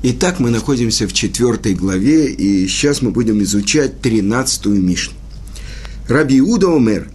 [0.00, 5.14] Итак, мы находимся в четвертой главе, и сейчас мы будем изучать тринадцатую Мишну.
[6.06, 7.10] Раби Иуда Омер.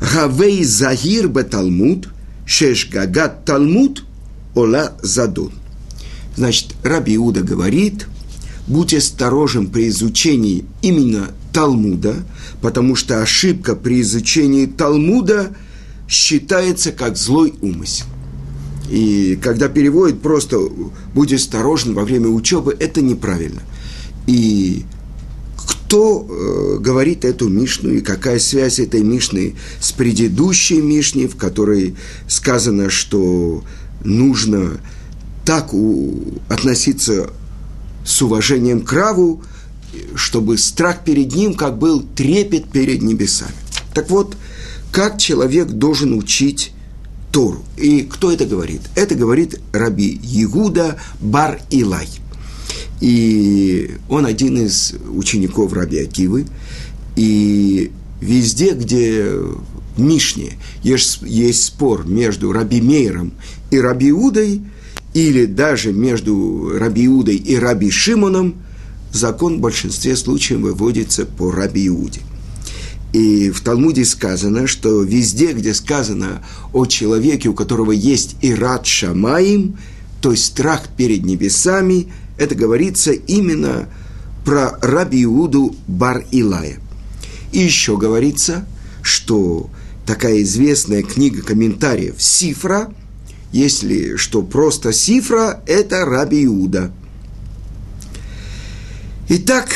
[0.00, 2.08] Гавей Загир Талмуд,
[2.46, 4.04] Шеш Гагат Талмуд,
[4.54, 5.50] Ола Задон.
[6.36, 8.06] Значит, Раби Иуда говорит,
[8.68, 12.14] будь осторожен при изучении именно Талмуда,
[12.62, 15.56] потому что ошибка при изучении Талмуда
[16.08, 18.06] считается как злой умысел.
[18.90, 20.58] И когда переводят просто
[21.14, 23.62] «будь осторожен во время учебы», это неправильно.
[24.26, 24.84] И
[25.56, 31.96] кто э, говорит эту Мишну и какая связь этой Мишны с предыдущей Мишней, в которой
[32.28, 33.62] сказано, что
[34.04, 34.80] нужно
[35.44, 37.30] так у, относиться
[38.04, 39.42] с уважением к Раву,
[40.14, 43.54] чтобы страх перед ним как был трепет перед небесами.
[43.94, 44.36] Так вот,
[44.92, 46.72] как человек должен учить
[47.32, 47.62] Тору.
[47.76, 48.82] И кто это говорит?
[48.94, 52.08] Это говорит Раби Егуда Бар Илай.
[53.00, 56.46] И он один из учеников Раби Акивы.
[57.16, 57.90] И
[58.20, 59.24] везде, где
[59.96, 63.32] в Мишне есть, есть спор между Раби Мейером
[63.70, 64.62] и Раби Иудой,
[65.14, 68.54] или даже между Раби Иудой и Раби Шимоном,
[69.12, 72.20] закон в большинстве случаев выводится по Раби Иуде.
[73.12, 79.78] И в Талмуде сказано, что везде, где сказано о человеке, у которого есть ират шамаим,
[80.20, 83.88] то есть страх перед небесами, это говорится именно
[84.44, 85.26] про Раби
[85.86, 86.78] Бар Илая.
[87.52, 88.66] И еще говорится,
[89.02, 89.68] что
[90.06, 92.94] такая известная книга комментариев «Сифра»,
[93.52, 96.48] если что просто «Сифра»– это Раби.
[99.28, 99.68] Итак,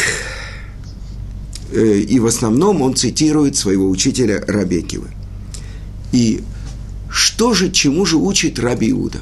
[1.74, 5.08] и в основном он цитирует своего учителя Рабекива.
[6.12, 6.42] И
[7.10, 9.18] что же, чему же учит Раби Иуда?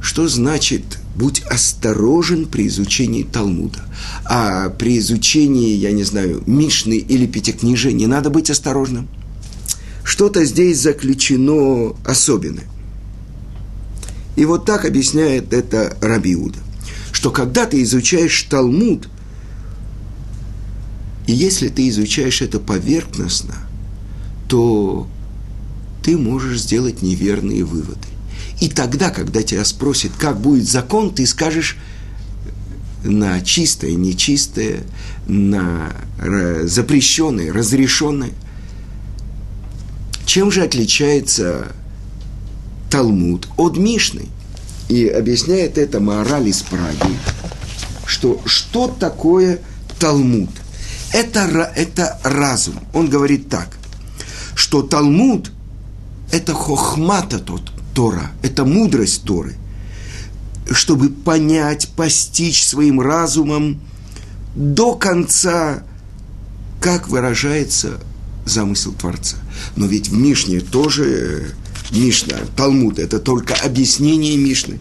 [0.00, 3.84] Что значит будь осторожен при изучении Талмуда.
[4.24, 9.08] А при изучении, я не знаю, Мишны или Пятикнижия не надо быть осторожным.
[10.04, 12.64] Что-то здесь заключено особенное.
[14.36, 16.58] И вот так объясняет это Рабиуда
[17.12, 19.08] что когда ты изучаешь Талмуд,
[21.26, 23.54] и если ты изучаешь это поверхностно,
[24.48, 25.06] то
[26.02, 28.08] ты можешь сделать неверные выводы.
[28.60, 31.76] И тогда, когда тебя спросят, как будет закон, ты скажешь
[33.04, 34.84] на чистое, нечистое,
[35.26, 35.92] на
[36.64, 38.32] запрещенное, разрешенное.
[40.24, 41.72] Чем же отличается
[42.90, 44.26] Талмуд от Мишны?
[44.92, 47.16] И объясняет это Маораль из Праги,
[48.04, 49.60] что что такое
[49.98, 50.50] Талмуд?
[51.14, 52.74] Это, это разум.
[52.92, 53.70] Он говорит так,
[54.54, 55.50] что Талмуд–
[56.30, 59.54] это хохмата тот, Тора, это мудрость Торы,
[60.70, 63.80] чтобы понять, постичь своим разумом
[64.54, 65.84] до конца,
[66.82, 67.98] как выражается
[68.44, 69.38] замысел Творца.
[69.74, 71.54] Но ведь в Мишне тоже
[71.92, 74.78] Мишна, Талмуд– это только объяснение Мишны.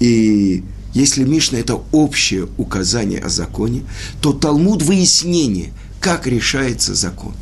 [0.00, 0.64] И
[0.94, 3.82] если Мишна– это общее указание о законе,
[4.20, 7.34] то Талмуд– выяснение, как решается закон.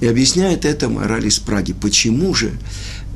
[0.00, 1.72] И объясняет это мораль из Праги.
[1.72, 2.52] Почему же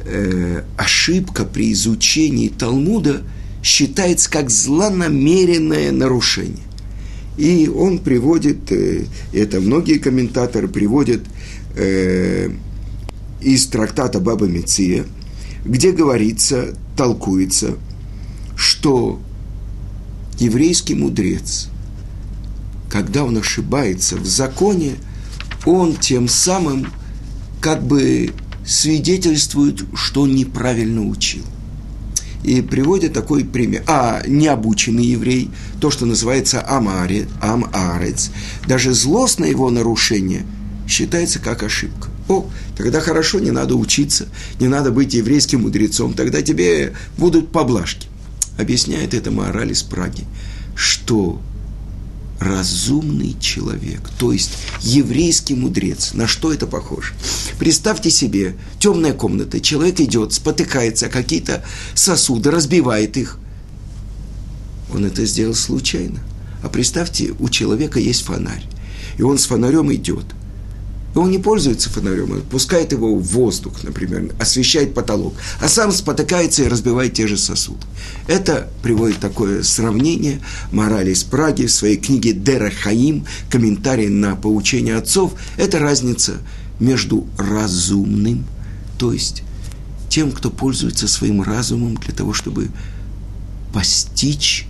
[0.04, 3.22] э, ошибка при изучении Талмуда
[3.62, 6.62] считается как злонамеренное нарушение?
[7.36, 11.22] И он приводит, э, это многие комментаторы приводят
[11.74, 12.50] э,
[13.40, 15.04] из трактата Баба Меция,
[15.64, 17.74] где говорится, толкуется,
[18.56, 19.20] что
[20.38, 21.68] еврейский мудрец,
[22.90, 24.94] когда он ошибается в законе,
[25.64, 26.92] он тем самым
[27.60, 28.32] как бы
[28.64, 31.42] свидетельствует, что он неправильно учил.
[32.44, 33.82] И приводит такой пример.
[33.88, 38.30] А необученный еврей, то, что называется амаре, амарец,
[38.68, 40.46] даже злостное его нарушение
[40.86, 42.08] считается как ошибка.
[42.28, 48.08] О, тогда хорошо, не надо учиться, не надо быть еврейским мудрецом, тогда тебе будут поблажки.
[48.58, 50.24] Объясняет это мораль из Праги,
[50.74, 51.40] что
[52.40, 54.50] разумный человек, то есть
[54.80, 56.14] еврейский мудрец.
[56.14, 57.14] На что это похоже?
[57.58, 61.64] Представьте себе, темная комната, человек идет, спотыкается, какие-то
[61.94, 63.38] сосуды, разбивает их.
[64.92, 66.20] Он это сделал случайно.
[66.62, 68.66] А представьте, у человека есть фонарь,
[69.16, 70.24] и он с фонарем идет–
[71.16, 75.90] и он не пользуется фонарем, он пускает его в воздух, например, освещает потолок, а сам
[75.90, 77.86] спотыкается и разбивает те же сосуды.
[78.26, 80.42] Это приводит такое сравнение
[80.72, 85.32] морали из Праги в своей книге Дера Хаим, комментарий на поучение отцов.
[85.56, 86.34] Это разница
[86.80, 88.44] между разумным,
[88.98, 89.42] то есть
[90.10, 92.68] тем, кто пользуется своим разумом для того, чтобы
[93.72, 94.66] постичь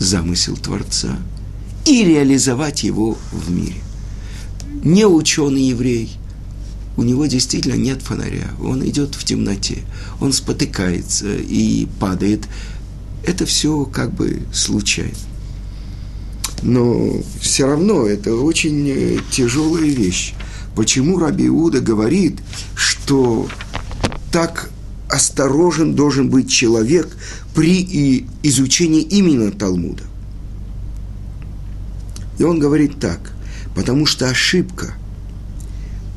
[0.00, 1.16] замысел Творца
[1.86, 3.76] и реализовать его в мире.
[4.82, 6.10] Не ученый еврей,
[6.96, 9.78] у него действительно нет фонаря, он идет в темноте,
[10.20, 12.46] он спотыкается и падает.
[13.24, 15.14] Это все как бы случайно.
[16.62, 20.34] Но все равно это очень э, тяжелая вещь.
[20.76, 22.40] Почему Раби Иуда говорит,
[22.74, 23.48] что
[24.30, 24.70] так
[25.08, 27.16] осторожен должен быть человек
[27.54, 30.04] при изучении именно Талмуда?
[32.38, 33.31] И он говорит так,
[33.74, 34.94] потому что ошибка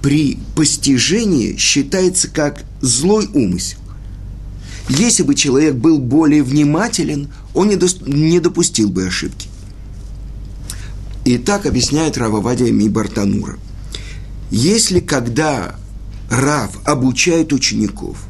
[0.02, 3.80] при постижении считается как злой умысел.
[4.88, 9.48] Если бы человек был более внимателен, он не допустил бы ошибки.
[11.24, 13.58] И так объясняет Рававадия Мибартанура.
[14.52, 15.76] Если когда
[16.30, 18.26] Рав обучает учеников,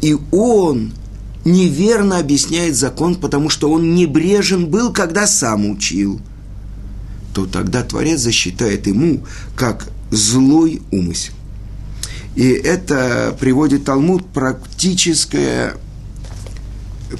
[0.00, 0.92] и он
[1.44, 6.20] неверно объясняет закон, потому что он небрежен был, когда сам учил,
[7.34, 9.26] то тогда Творец засчитает ему
[9.56, 11.34] как злой умысел.
[12.36, 15.74] И это приводит Талмуд практическое,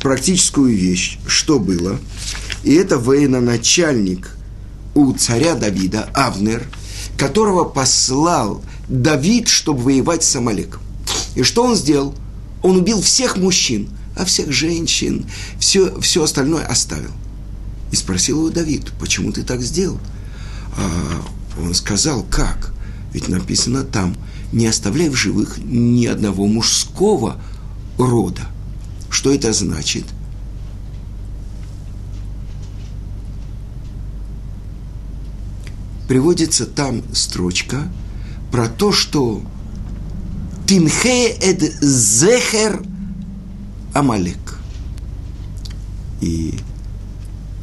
[0.00, 1.98] практическую вещь, что было.
[2.62, 4.30] И это военачальник
[4.94, 6.64] у царя Давида, Авнер,
[7.18, 10.80] которого послал Давид, чтобы воевать с Амалеком.
[11.34, 12.14] И что он сделал?
[12.62, 15.26] Он убил всех мужчин, а всех женщин,
[15.58, 17.10] все, все остальное оставил.
[17.94, 20.00] И спросил его Давид, почему ты так сделал?
[20.76, 21.24] А
[21.60, 22.74] он сказал, как?
[23.12, 24.16] Ведь написано там,
[24.50, 27.40] не оставляй в живых ни одного мужского
[27.96, 28.42] рода.
[29.10, 30.06] Что это значит?
[36.08, 37.86] Приводится там строчка
[38.50, 39.40] про то, что
[40.66, 42.82] Тимхе эд зехер
[43.92, 44.58] Амалек.
[46.20, 46.58] И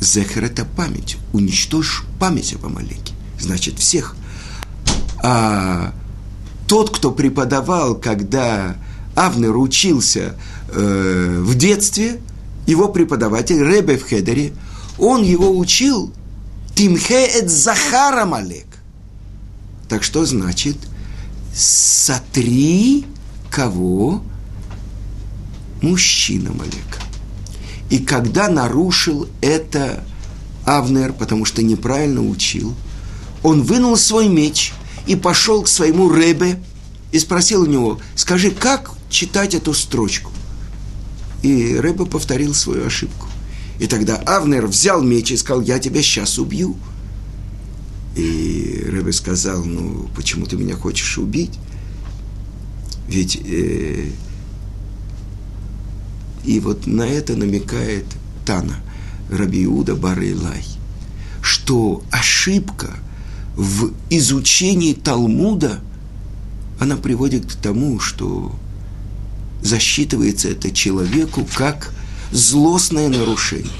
[0.01, 1.17] зехер– это память.
[1.31, 3.13] Уничтожь память об Амалеке.
[3.39, 4.15] Значит, всех.
[5.23, 5.93] А
[6.67, 8.75] тот, кто преподавал, когда
[9.15, 10.35] Авнер учился
[10.69, 12.19] э, в детстве,
[12.65, 14.53] его преподаватель Ребе в Хедере,
[14.97, 16.13] он его учил
[16.75, 18.67] Тимхе эт Захар Амалек.
[19.89, 20.77] Так что значит
[21.53, 23.05] сотри
[23.49, 24.23] кого?
[25.81, 27.00] Мужчина Малека.
[27.91, 30.03] И когда нарушил это
[30.65, 32.73] Авнер, потому что неправильно учил,
[33.43, 34.73] он вынул свой меч
[35.05, 36.59] и пошел к своему Ребе
[37.11, 40.31] и спросил у него, скажи, как читать эту строчку?
[41.43, 43.27] И Ребе повторил свою ошибку.
[43.77, 46.77] И тогда Авнер взял меч и сказал, я тебя сейчас убью.
[48.15, 51.57] И Рэбе сказал, ну, почему ты меня хочешь убить?
[53.07, 54.09] Ведь э,
[56.43, 58.05] и вот на это намекает
[58.45, 58.77] Тана,
[59.29, 60.63] Раби Иуда Барилай,
[61.41, 62.91] что ошибка
[63.55, 65.79] в изучении Талмуда,
[66.79, 68.55] она приводит к тому, что
[69.61, 71.93] засчитывается это человеку как
[72.31, 73.71] злостное нарушение.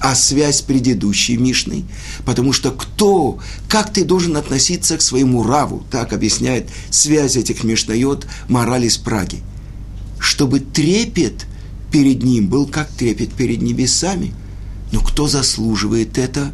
[0.00, 1.84] А связь с предыдущей Мишной,
[2.24, 3.38] потому что кто,
[3.68, 9.42] как ты должен относиться к своему раву, так объясняет связь этих Мишнает мораль из Праги,
[10.18, 11.46] чтобы трепет
[11.92, 14.34] перед ним был как трепет перед небесами.
[14.90, 16.52] Но кто заслуживает это?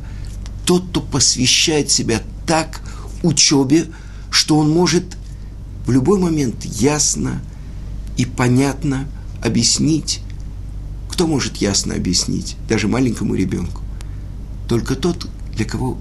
[0.66, 2.82] Тот, кто посвящает себя так
[3.22, 3.86] учебе,
[4.30, 5.16] что он может
[5.86, 7.40] в любой момент ясно
[8.16, 9.08] и понятно
[9.42, 10.20] объяснить
[11.18, 13.82] кто может ясно объяснить, даже маленькому ребенку?
[14.68, 15.98] Только тот, для кого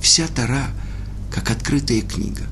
[0.00, 0.66] вся Тара
[1.30, 2.42] как открытая книга.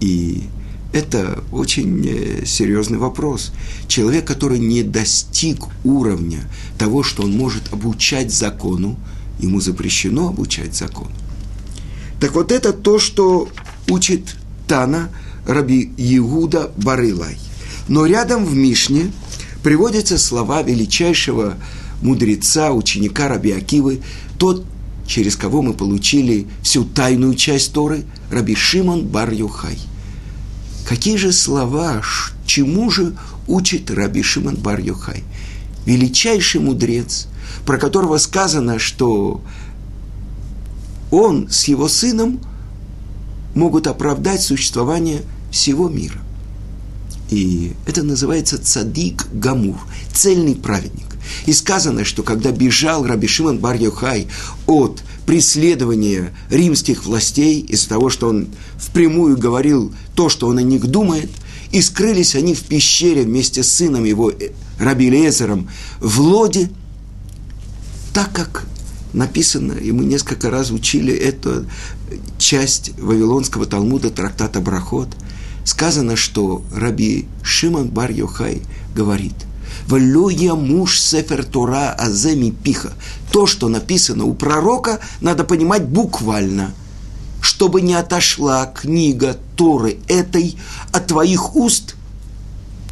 [0.00, 0.44] И
[0.92, 3.52] это очень э, серьезный вопрос.
[3.86, 6.40] Человек, который не достиг уровня
[6.78, 8.98] того, что он может обучать закону,
[9.38, 11.12] ему запрещено обучать закону.
[12.20, 13.48] Так вот это то, что
[13.88, 15.10] учит Тана
[15.46, 17.38] Раби Иуда Барылай.
[17.88, 19.10] Но рядом в Мишне
[19.62, 21.56] приводятся слова величайшего
[22.02, 24.00] мудреца, ученика Раби Акивы,
[24.38, 24.64] тот,
[25.06, 29.78] через кого мы получили всю тайную часть Торы, Раби Шимон бар -Юхай.
[30.90, 32.02] Какие же слова,
[32.44, 33.16] чему же
[33.46, 35.22] учит Раби Шимон бар -Юхай?
[35.86, 37.28] Величайший мудрец,
[37.64, 39.40] про которого сказано, что
[41.12, 42.40] он с его сыном
[43.54, 46.18] могут оправдать существование всего мира.
[47.30, 49.78] И это называется цадик гамур,
[50.12, 51.09] цельный праведник.
[51.46, 54.28] И сказано, что когда бежал Раби Шимон бар Йохай
[54.66, 60.86] от преследования римских властей из-за того, что он впрямую говорил то, что он о них
[60.86, 61.30] думает,
[61.72, 65.68] и скрылись они в пещере вместе с сыном его, э, Раби Лезером,
[66.00, 66.70] в лоде,
[68.12, 68.66] так как
[69.12, 71.66] написано, и мы несколько раз учили эту
[72.38, 75.08] часть Вавилонского Талмуда, трактата Брахот,
[75.64, 78.62] сказано, что Раби Шимон Бар Йохай
[78.94, 79.34] говорит,
[79.86, 82.92] «Валюя муж сефер Тора аземи пиха».
[83.32, 86.72] То, что написано у пророка, надо понимать буквально,
[87.40, 90.56] чтобы не отошла книга Торы этой
[90.92, 91.96] от твоих уст,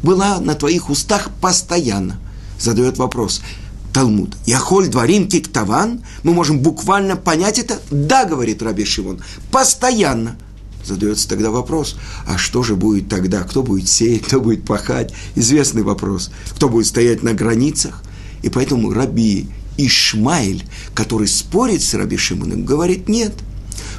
[0.03, 2.17] была на твоих устах постоянно.
[2.59, 3.41] Задает вопрос–
[3.93, 4.35] Талмуд.
[4.45, 6.03] Яхоль дворим киктаван.
[6.23, 7.79] Мы можем буквально понять это?
[7.89, 9.21] Да, говорит Раби Шимон.
[9.51, 10.37] Постоянно.
[10.83, 13.41] Задается тогда вопрос, а что же будет тогда?
[13.41, 15.13] Кто будет сеять, кто будет пахать?
[15.35, 16.31] Известный вопрос.
[16.55, 18.03] Кто будет стоять на границах?
[18.41, 23.33] И поэтому Раби Ишмаэль, который спорит с Раби Шимоном, говорит нет,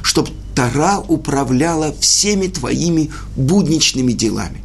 [0.01, 4.61] чтобы Тара управляла всеми твоими будничными делами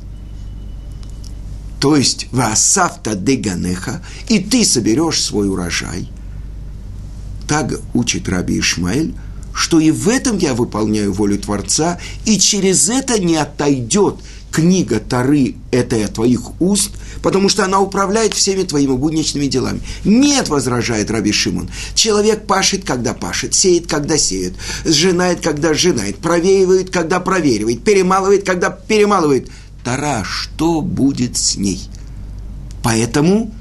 [1.81, 6.11] то есть васавта деганеха, и ты соберешь свой урожай.
[7.47, 9.15] Так учит Раби Ишмаэль,
[9.57, 14.17] что и в этом я выполняю волю Творца, и через это не отойдет
[14.53, 19.81] книга Тары этой от твоих уст, потому что она управляет всеми твоими будничными делами.
[20.05, 21.69] Нет, возражает Раби Шимон.
[21.95, 28.71] Человек пашет, когда пашет, сеет, когда сеет, сжинает, когда сжинает, провеивает, когда проверивает, перемалывает, когда
[28.71, 29.49] перемалывает–
[29.87, 31.81] Тара, что будет с ней.
[32.83, 33.55] Поэтому,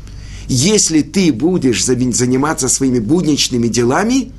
[0.48, 4.32] если ты будешь заниматься своими будничными делами,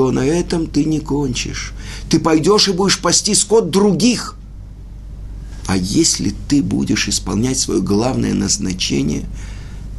[0.00, 1.74] то на этом ты не кончишь.
[2.08, 4.34] Ты пойдешь и будешь пасти скот других.
[5.66, 9.26] А если ты будешь исполнять свое главное назначение,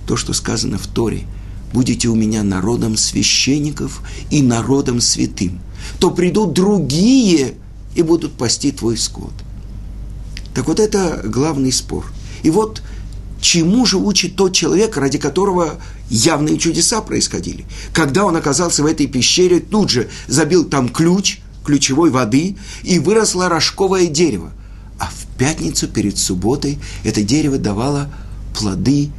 [0.08, 1.28] то, что сказано в Торе,
[1.72, 5.60] будете у меня народом священников и народом святым,
[6.00, 7.54] то придут другие
[7.94, 9.34] и будут пасти твой скот–
[10.56, 12.06] так вот это главный спор.
[12.42, 12.82] И вот
[13.42, 15.80] чему же учит тот человек, ради которого
[16.10, 17.66] явные чудеса происходили.
[17.94, 23.50] Когда он оказался в этой пещере, тут же забил там ключ, ключевой воды, и выросло
[23.50, 24.52] рожковое дерево.
[25.00, 28.14] А в пятницу перед субботой это дерево давало
[28.58, 29.10] плоды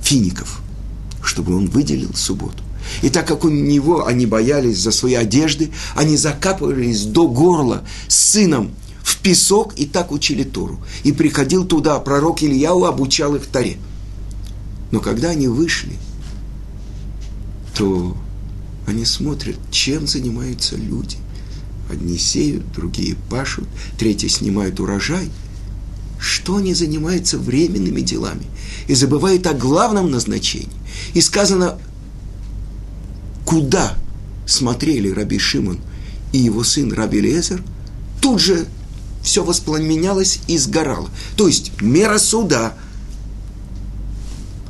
[0.00, 0.60] фиников,
[1.22, 2.62] чтобы он выделил субботу.
[3.02, 8.14] И так как у него они боялись за свои одежды, они закапывались до горла с
[8.14, 8.70] сыном
[9.24, 10.78] песок и так учили Тору.
[11.02, 13.78] И приходил туда пророк Ильяу, обучал их Торе.
[14.92, 15.94] Но когда они вышли,
[17.74, 18.16] то
[18.86, 21.16] они смотрят, чем занимаются люди.
[21.90, 23.66] Одни сеют, другие пашут,
[23.98, 25.30] третьи снимают урожай.
[26.20, 28.44] Что они занимаются временными делами
[28.88, 30.68] и забывают о главном назначении.
[31.14, 31.78] И сказано,
[33.46, 33.96] куда
[34.46, 35.80] смотрели Раби Шимон
[36.32, 37.62] и его сын Раби Лезер,
[38.20, 38.66] тут же
[39.24, 41.08] все воспламенялось и сгорало.
[41.36, 42.74] То есть мера суда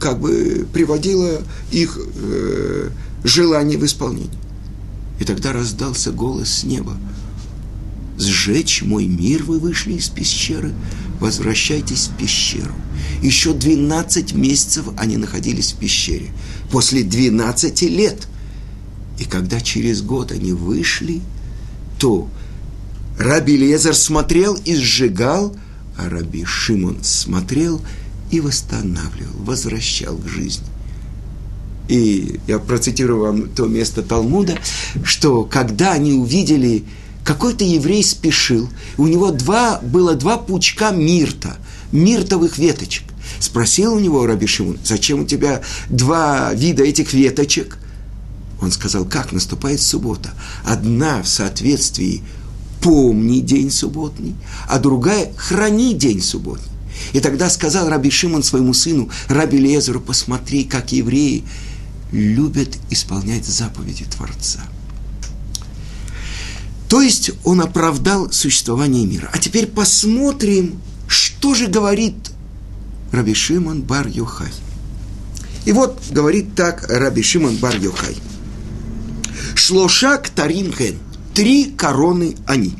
[0.00, 2.88] как бы приводила их э,
[3.23, 4.30] желание в исполнение.
[5.20, 6.96] И тогда раздался голос с неба.
[8.16, 10.73] «Сжечь мой мир вы вышли из пещеры,
[11.20, 12.75] возвращайтесь в пещеру».
[13.23, 16.30] Еще 12 месяцев они находились в пещере.
[16.70, 18.28] После 12 лет–
[19.18, 21.20] и когда через год они вышли,
[21.99, 22.28] то
[23.18, 25.54] Раби Лезер смотрел и сжигал,
[25.97, 27.80] а Раби Шимон смотрел
[28.30, 30.66] и восстанавливал, возвращал к жизни.
[31.88, 34.59] И я процитирую вам то место Талмуда,
[35.04, 36.85] что когда они увидели,
[37.25, 38.68] какой-то еврей спешил,
[38.99, 41.56] у него два, было два пучка мирта,
[41.92, 43.04] миртовых веточек.
[43.38, 47.78] Спросил у него Раби Шимон, зачем у тебя два вида этих веточек?
[48.61, 50.30] Он сказал, как наступает суббота.
[50.64, 52.23] Одна в соответствии
[52.85, 54.37] помни день субботний,
[54.69, 56.71] а другая храни день субботний.
[57.14, 61.45] И тогда сказал Раби Шимон своему сыну, Раби Лезеру, посмотри, как евреи
[62.12, 64.61] любят исполнять заповеди Творца.
[66.91, 69.31] То есть он оправдал существование мира.
[69.33, 72.14] А теперь посмотрим, что же говорит
[73.12, 74.53] Раби Шимон Бар Йохай.
[75.64, 78.17] И вот говорит так Раби Шимон Бар Йохай–
[79.55, 80.75] Шлоша ктарим.
[81.35, 82.75] Три короны они.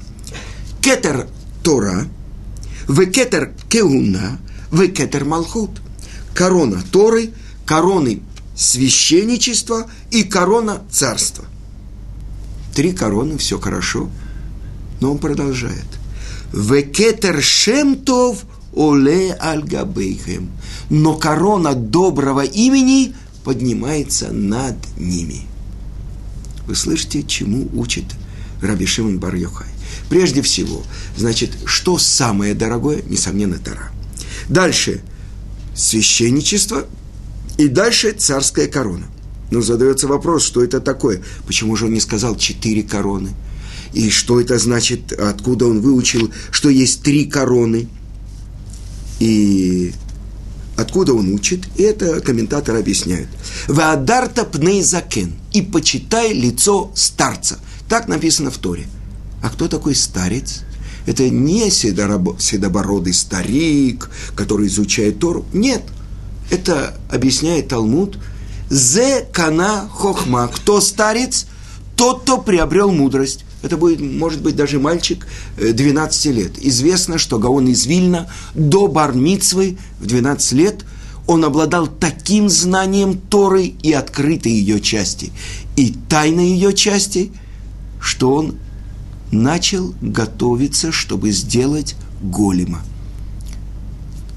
[0.81, 1.27] Кетер
[1.65, 2.07] Тора,
[2.89, 4.39] векетер Кеуна,
[4.71, 5.83] векетер Малхут.
[6.35, 7.31] Корона Торы,
[7.67, 8.21] короны
[8.57, 11.45] священничества и корона царства.
[12.75, 14.09] Три короны, все хорошо.
[15.01, 15.87] Но он продолжает.
[16.53, 20.51] Векетер Шемтов оле альгабейхем.
[20.91, 25.43] Но корона доброго имени поднимается над ними.
[26.67, 28.05] Вы слышите, чему учит
[28.64, 29.66] Раби Шимон бар -Йохай?
[30.09, 30.83] Прежде всего,
[31.16, 33.02] значит, что самое дорогое?
[33.02, 33.90] Несомненно, Тара.
[34.49, 35.02] Дальше
[35.75, 36.87] священничество
[37.59, 39.06] и дальше царская корона.
[39.50, 41.23] Но задается вопрос, что это такое?
[41.47, 43.30] Почему же он не сказал четыре короны?
[43.92, 47.88] И что это значит, откуда он выучил, что есть три короны?
[49.21, 49.92] И
[50.76, 51.61] откуда он учит?
[51.76, 53.28] И это комментаторы объясняют.
[53.68, 57.61] «Ваадарта пнейзакен»– «И почитай лицо старца».
[57.88, 58.87] Так написано в Торе.
[59.43, 60.62] А кто такой старец?
[61.07, 65.45] Это не седобородый старик, который изучает Тору.
[65.53, 65.83] Нет.
[66.50, 68.19] Это объясняет Талмуд.
[68.71, 70.49] Зе кана хохма.
[70.49, 71.47] Кто старец?
[71.97, 73.45] Тот, кто приобрел мудрость.
[73.62, 75.26] Это будет, может быть, даже мальчик
[75.59, 76.53] 12 э, лет.
[76.59, 80.85] Известно, что Гаон из Вильна до Бармицвы в 12 лет
[81.26, 85.33] он обладал таким знанием Торы и открытой ее части,
[85.76, 87.33] и тайной ее части,
[88.05, 88.57] что он
[89.33, 92.83] начал готовиться, чтобы сделать голема.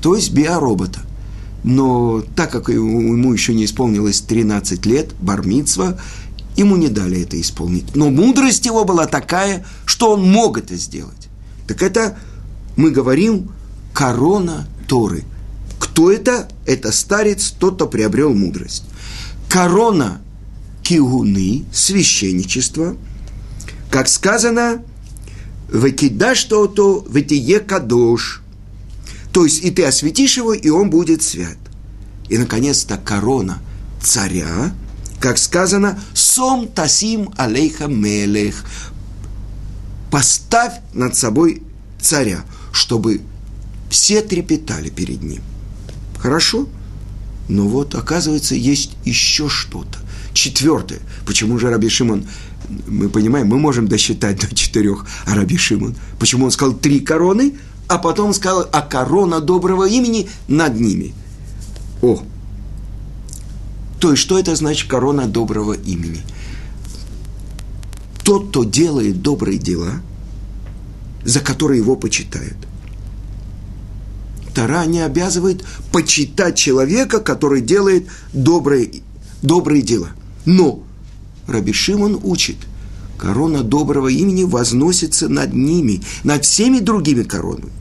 [0.01, 1.01] То есть биоробота.
[1.63, 5.99] Но так как ему еще не исполнилось 13 лет, бармитсва,
[6.55, 7.93] ему не дали это исполнить.
[7.93, 11.27] Но мудрость его была такая, что он мог это сделать.
[11.67, 12.17] Так это,
[12.77, 13.51] мы говорим,
[13.93, 15.25] корона Торы.
[15.77, 16.47] Кто это?
[16.65, 18.85] Это старец, тот, кто приобрел мудрость.
[19.49, 20.21] Корона
[20.83, 22.95] кигуны, священничество–
[23.91, 24.83] как сказано,
[25.71, 28.41] «Выкидаш то-то, вытие кадош».
[29.33, 31.57] То есть и ты осветишь его, и он будет свят.
[32.29, 33.59] И, наконец-то, корона
[34.01, 34.73] царя,
[35.19, 38.65] как сказано, «Сом тасим алейха мелех».
[40.11, 41.63] Поставь над собой
[42.01, 43.21] царя, чтобы
[43.89, 45.41] все трепетали перед ним.
[46.17, 46.67] Хорошо?
[47.49, 49.99] Но вот, оказывается, есть еще что-то.
[50.33, 50.99] Четвертое.
[51.25, 52.27] Почему же Раби Шимон
[52.87, 57.55] мы понимаем, мы можем досчитать до четырех, а Раби Шимон, почему он сказал три короны,
[57.87, 61.13] а потом сказал, а корона доброго имени над ними.
[62.01, 62.21] О,
[63.99, 66.21] то есть, что это значит корона доброго имени?
[68.23, 70.01] Тот, кто делает добрые дела,
[71.23, 72.57] за которые его почитают.
[74.53, 79.01] Тара не обязывает почитать человека, который делает добрые,
[79.41, 80.09] добрые дела.
[80.45, 80.83] Но
[81.47, 82.57] Раби Шимон учит,
[83.17, 87.71] корона доброго имени возносится над ними, над всеми другими коронами.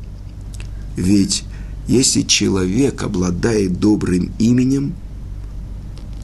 [0.96, 1.44] Ведь
[1.88, 4.94] если человек обладает добрым именем,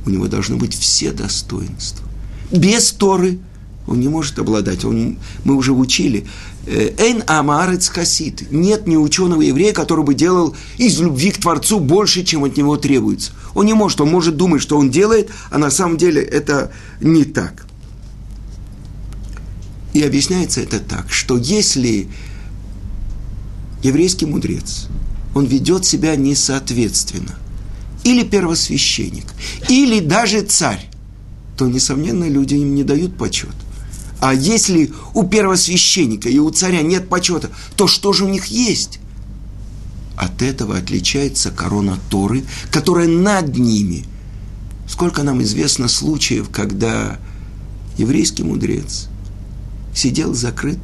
[0.07, 2.07] у него должны быть все достоинства.
[2.51, 3.39] Без Торы
[3.87, 4.85] он не может обладать.
[4.85, 6.27] Он, мы уже учили.
[6.67, 8.51] Эйн Амарец Хасид.
[8.51, 12.77] Нет ни ученого еврея, который бы делал из любви к Творцу больше, чем от него
[12.77, 13.33] требуется.
[13.55, 17.25] Он не может, он может думать, что он делает, а на самом деле это не
[17.25, 17.67] так.
[19.93, 22.09] И объясняется это так, что если
[23.83, 24.87] еврейский мудрец,
[25.35, 27.39] он ведет себя несоответственно,
[28.05, 29.27] или первосвященник,
[29.69, 30.89] или даже царь,
[31.59, 33.55] то, несомненно, люди им не дают почет.
[34.23, 39.01] А если у первосвященника и у царя нет почета, то что же у них есть?
[40.17, 44.05] От этого отличается корона Торы, которая над ними.
[44.89, 47.19] Сколько нам известно случаев, когда
[47.99, 49.09] еврейский мудрец
[49.93, 50.79] сидел закрыт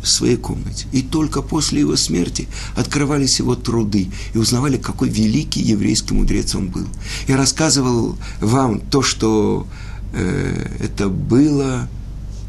[0.00, 0.86] в своей комнате.
[0.92, 6.68] И только после его смерти открывались его труды и узнавали, какой великий еврейский мудрец он
[6.68, 6.86] был.
[7.26, 9.66] Я рассказывал вам то, что
[10.12, 11.88] э, это было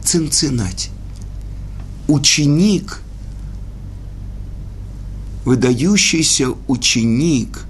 [0.06, 0.90] Цинциннати.
[2.08, 3.02] Ученик
[5.46, 7.66] выдающийся ученик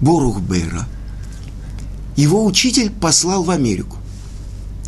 [0.00, 0.88] Борухбера,
[2.16, 3.98] его учитель послал в Америку.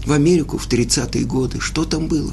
[0.05, 1.61] В Америку в 30-е годы.
[1.61, 2.33] Что там было?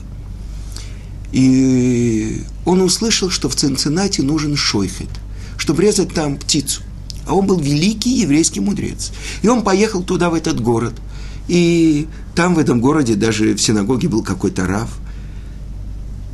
[1.32, 5.10] И он услышал, что в Цинциннати нужен шойхет,
[5.58, 6.82] чтобы резать там птицу.
[7.28, 9.12] А он был великий еврейский мудрец.
[9.42, 10.94] И он поехал туда, в этот город.
[11.48, 14.90] И там, в этом городе, даже в синагоге был какой-то рав–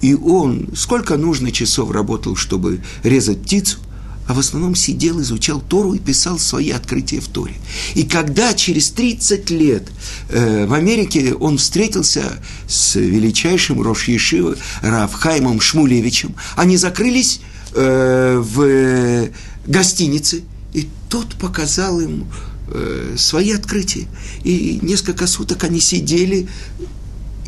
[0.02, 3.80] и он сколько нужно часов работал, чтобы резать птицу,
[4.28, 7.56] а в основном сидел, изучал Тору и писал свои открытия в Торе.
[7.96, 9.88] И когда через 30 лет
[10.30, 17.40] э, в Америке он встретился с величайшим Рош Ешива Равхаймом Шмулевичем, они закрылись
[17.74, 19.30] э, в
[19.66, 20.44] гостинице,
[20.74, 22.26] и тот показал им
[22.68, 24.08] э, свои открытия.
[24.44, 26.48] И несколько суток они сидели,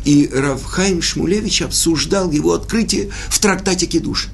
[0.04, 4.28] и Равхайм Шмулевич обсуждал его открытие в трактате Кедуш.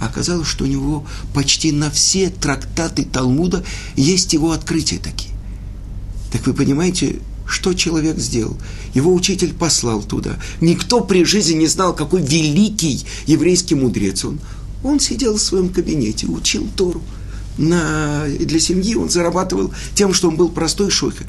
[0.00, 3.64] оказалось, что у него почти на все трактаты Талмуда
[3.96, 5.32] есть его открытия такие.
[6.32, 8.56] Так вы понимаете, что человек сделал?
[8.94, 10.38] Его учитель послал туда.
[10.60, 14.40] Никто при жизни не знал, какой великий еврейский мудрец он.
[14.82, 17.02] Он сидел в своем кабинете, учил Тору.
[17.58, 21.26] На, для семьи он зарабатывал тем, что он был простой шохер.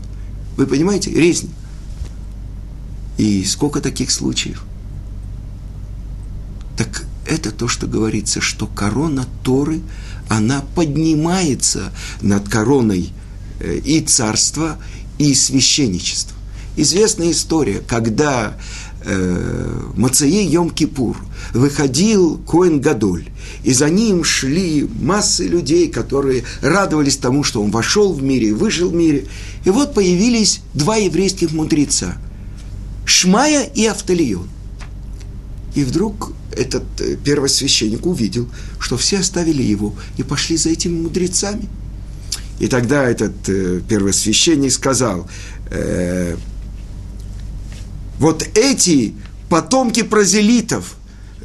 [0.58, 1.12] Вы понимаете?
[1.12, 1.52] Резник.
[3.18, 4.64] И сколько таких случаев?
[6.78, 9.82] Так это то, что говорится, что корона Торы,
[10.30, 13.12] она поднимается над короной
[13.60, 14.78] э, и царства,
[15.20, 16.36] и священничества.
[16.76, 18.58] Известная история, когда
[19.06, 21.16] э, Мацаей Йом-Кипур
[21.54, 23.26] выходил Коэн Гадоль,
[23.64, 28.54] и за ним шли массы людей, которые радовались тому, что он вошел в мире и
[28.54, 29.26] выжил в мире.
[29.66, 32.18] И вот появились два еврейских мудреца–
[33.06, 34.48] Шмая и Автолион.
[35.76, 38.48] И вдруг этот э, первосвященник увидел,
[38.80, 41.68] что все оставили его и пошли за этими мудрецами.
[42.60, 45.28] И тогда этот э, первосвященник сказал,
[45.72, 46.38] э,
[48.20, 49.14] вот эти
[49.50, 50.96] потомки прозелитов,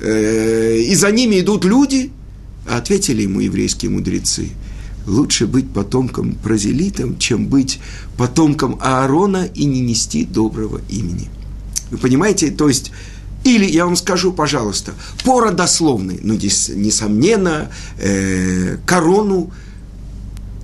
[0.00, 2.10] э, и за ними идут люди,
[2.68, 4.50] а ответили ему еврейские мудрецы,
[5.06, 7.80] лучше быть потомком прозелитом, чем быть
[8.16, 11.28] потомком Аарона и не нести доброго имени.
[11.90, 12.92] Вы понимаете, то есть
[13.44, 14.92] или, я вам скажу, пожалуйста,
[15.24, 19.50] по родословной, ну, несомненно, э, корону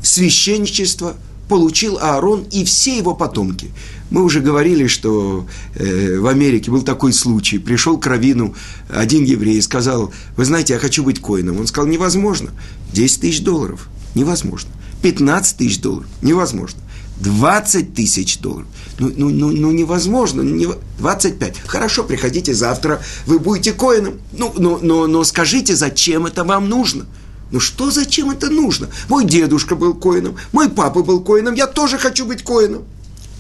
[0.03, 1.17] священничества
[1.55, 3.71] получил Аарон и все его потомки.
[4.11, 7.59] Мы уже говорили, что э, в Америке был такой случай.
[7.59, 8.57] Пришел к Равину
[8.89, 11.61] один еврей и сказал, вы знаете, я хочу быть коином.
[11.61, 12.51] Он сказал, невозможно.
[12.93, 13.89] 10 тысяч долларов.
[14.17, 14.71] Невозможно.
[15.03, 16.09] 15 тысяч долларов.
[16.23, 16.81] Невозможно.
[17.21, 18.67] 20 тысяч долларов.
[18.99, 20.43] Ну, ну, ну, ну невозможно.
[20.43, 20.67] Не,
[20.99, 21.61] 25.
[21.69, 24.15] Хорошо, приходите завтра, вы будете коином.
[24.33, 27.07] Ну, но, но, но скажите, зачем это вам нужно?
[27.51, 28.89] Ну что, зачем это нужно?
[29.09, 32.85] Мой дедушка был коином, мой папа был коином, я тоже хочу быть коином.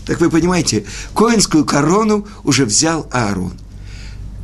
[0.06, 3.54] Так вы понимаете, коинскую корону уже взял Аарон.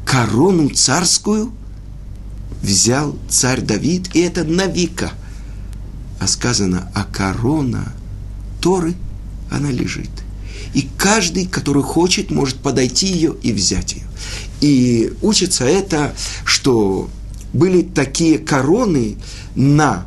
[0.07, 1.53] Корону царскую
[2.63, 5.13] взял царь Давид, и это на века.
[6.19, 7.93] А сказано, а корона
[8.61, 8.95] Торы–
[9.51, 10.11] она лежит.
[10.75, 14.07] И каждый, который хочет, может подойти ее и взять ее.
[14.61, 17.11] И учится это, что
[17.53, 19.17] были такие короны
[19.55, 20.07] на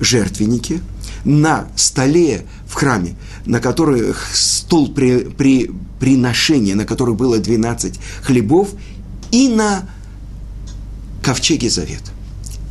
[0.00, 0.80] жертвеннике,
[1.24, 8.70] на столе в храме, на которых стол при, при приношения, на которых было 12 хлебов,
[9.30, 9.88] и на
[11.22, 12.10] ковчеге завета.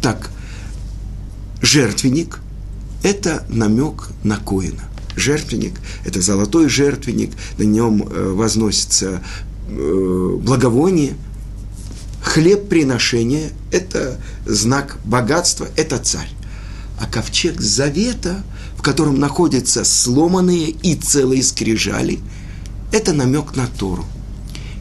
[0.01, 0.29] Так,
[1.61, 2.39] жертвенник–
[3.03, 4.83] это намек на Коина
[5.15, 5.73] жертвенник,
[6.05, 9.21] это золотой жертвенник, на нем э, возносится
[9.67, 11.15] э, благовоние,
[12.33, 16.29] хлеб приношения– это знак богатства, это царь.
[16.99, 18.43] А ковчег завета,
[18.75, 22.19] в котором находятся сломанные и целые скрижали,
[22.91, 24.03] это намек на Тору.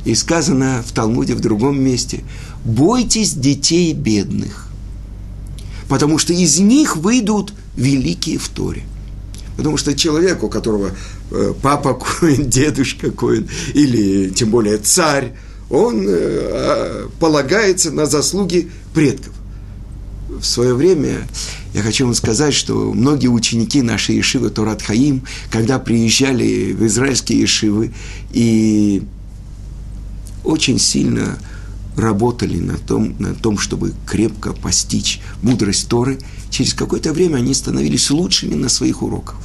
[0.07, 2.25] И сказано в Талмуде в другом месте,
[2.65, 4.69] бойтесь детей бедных,
[5.91, 8.83] потому что из них выйдут великие в Торе.
[9.59, 10.93] Потому что человек, у которого
[11.31, 15.35] э, папа коин, дедушка коин, или тем более царь,
[15.73, 19.33] он э, а, полагается на заслуги предков.
[20.29, 21.27] В свое время
[21.73, 27.41] я хочу вам сказать, что многие ученики нашей Ешивы Турат Хаим, когда приезжали в израильские
[27.41, 27.93] Ешивы
[28.33, 29.03] и
[30.45, 31.39] очень сильно
[31.97, 36.19] работали на том, на том, чтобы крепко постичь мудрость Торы,
[36.51, 39.37] через какое-то время они становились лучшими на своих уроках.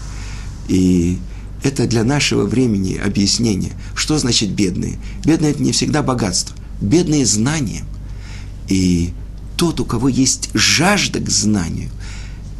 [0.68, 1.20] И
[1.64, 3.74] это для нашего времени объяснение.
[3.96, 4.98] Что значит бедные?
[5.26, 6.56] Бедные– это не всегда богатство.
[6.82, 7.84] Бедные– знания.
[8.68, 9.12] И
[9.56, 11.90] тот, у кого есть жажда к знанию,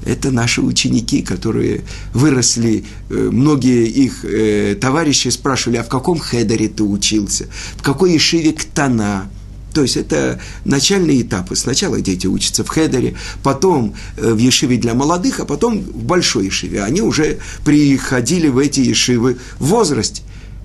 [0.06, 1.82] это наши ученики, которые
[2.14, 8.14] выросли, э, многие их э, товарищи спрашивали, а в каком хедере ты учился, в какой
[8.14, 9.30] ешиве קטנה,
[9.78, 11.56] то есть это начальные этапы.
[11.56, 16.46] Сначала дети учатся в хедере, потом э, в ешиве для молодых, а потом в большой
[16.46, 16.84] ешиве.
[16.84, 20.24] Они уже приходили в эти ешивы в возрасте.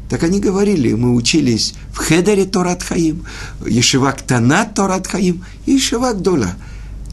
[0.08, 3.26] Так они говорили, мы учились в хедере Торат Хаим,
[3.66, 6.54] ешива Ктана Торат Хаим и ешива Гдола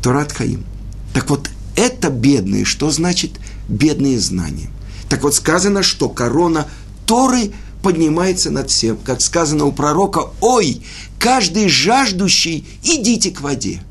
[0.01, 0.63] Торат Хаим.
[1.13, 3.31] Так вот, это бедные, что значит
[3.67, 4.69] бедные знания?
[5.09, 6.65] Так вот сказано, что корона
[7.05, 8.97] Торы– поднимается над всем.
[8.97, 10.81] Как сказано у пророка, ой,
[11.17, 13.81] каждый жаждущий, идите к воде.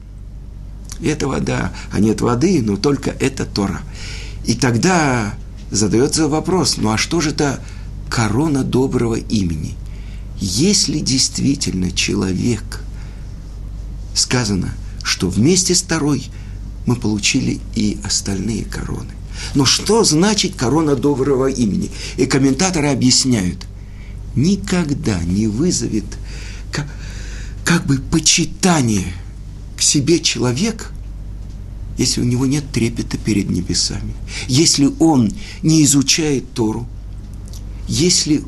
[1.02, 3.80] Это вода, а нет воды, но только это Тора.
[4.44, 5.34] И тогда
[5.70, 7.60] задается вопрос, ну а что же это
[8.10, 9.76] корона доброго имени?
[10.40, 12.82] Если действительно человек,
[14.14, 16.24] сказано, что вместе с второй
[16.86, 19.12] мы получили и остальные короны.
[19.54, 21.90] Но что значит корона доброго имени?
[22.16, 23.66] И комментаторы объясняют–
[24.42, 26.04] никогда не вызовет
[26.72, 26.86] как,
[27.64, 29.12] как бы почитание
[29.76, 30.92] к себе человек,
[31.96, 34.14] если у него нет трепета перед небесами,
[34.46, 36.86] если он не изучает Тору,
[37.88, 38.42] если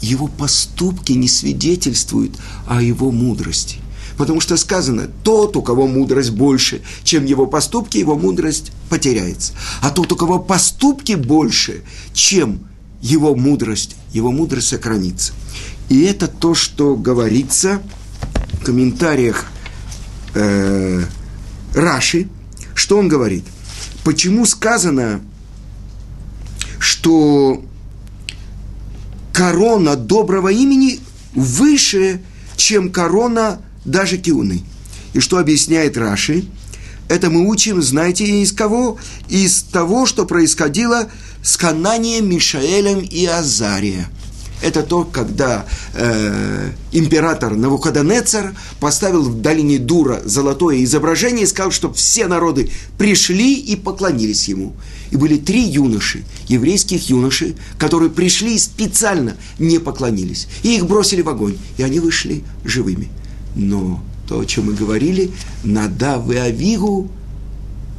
[0.00, 3.78] его поступки не свидетельствуют о его мудрости.
[4.16, 9.54] Потому что сказано, тот, у кого мудрость больше, чем его поступки, его мудрость потеряется.
[9.80, 12.60] А тот, у кого поступки больше, чем
[13.00, 15.32] его мудрость, его мудрость сохранится.
[15.88, 17.82] И это то, что говорится
[18.60, 19.46] в комментариях
[20.34, 21.04] э,
[21.74, 22.28] Раши,
[22.74, 23.44] что он говорит.
[24.04, 25.20] Почему сказано,
[26.78, 27.64] что
[29.32, 31.00] корона доброго имени
[31.34, 32.20] выше,
[32.56, 34.62] чем корона даже киуны.
[35.12, 36.44] И что объясняет Раши?
[37.10, 38.96] Это мы учим, знаете, из кого?
[39.28, 41.10] Из того, что происходило
[41.42, 44.08] с Хананием, Мишаэлем и Азария.
[44.62, 51.94] Это то, когда э, император Навуходонецар поставил в долине Дура золотое изображение и сказал, чтобы
[51.94, 54.76] все народы пришли и поклонились ему.
[55.10, 60.46] И были три юноши, еврейских юноши, которые пришли и специально не поклонились.
[60.62, 63.08] И их бросили в огонь, и они вышли живыми.
[63.56, 65.32] Но то, о чем мы говорили,
[65.64, 67.10] Надав и Авигу,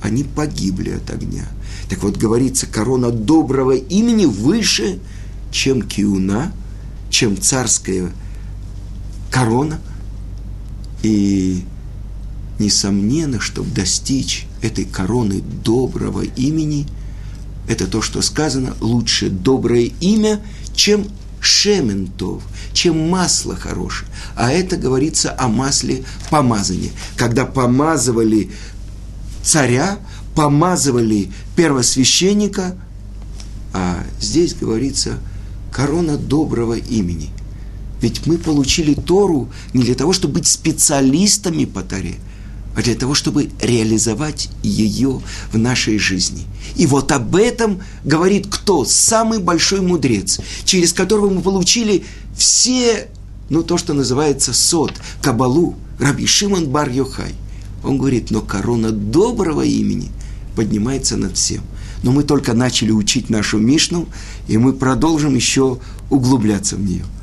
[0.02, 1.46] они погибли от огня.
[1.89, 5.00] Так вот, говорится, корона доброго имени выше,
[5.52, 6.54] чем киуна,
[7.10, 8.13] чем царская
[9.30, 9.82] корона.
[11.04, 11.65] И
[12.60, 16.88] несомненно, чтобы достичь этой короны доброго имени–
[17.67, 20.39] это то, что сказано, лучше доброе имя,
[20.74, 21.08] чем
[21.41, 24.10] шементов, чем масло хорошее.
[24.36, 26.91] А это говорится о масле помазания.
[27.17, 28.51] Когда помазывали
[29.43, 29.97] царя,
[30.36, 32.77] помазывали первосвященника,
[33.73, 35.17] а здесь говорится
[35.73, 37.30] корона доброго имени.
[38.01, 42.15] Ведь мы получили Тору не для того, чтобы быть специалистами по Торе–
[42.75, 46.43] а для того, чтобы реализовать ее в нашей жизни.
[46.75, 48.86] И вот об этом говорит кто?
[48.86, 52.03] Самый большой мудрец, через которого мы получили
[52.36, 53.10] все,
[53.49, 57.36] ну, то, что называется сот, кабалу, Раби Шимон бар Йохай.
[57.84, 60.10] Он говорит, но корона доброго имени
[60.55, 61.63] поднимается над всем.
[62.03, 64.07] Но мы только начали учить нашу Мишну,
[64.47, 65.79] и мы продолжим еще
[66.10, 67.05] углубляться в нее–